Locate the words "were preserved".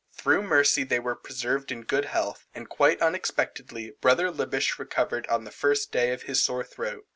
0.99-1.71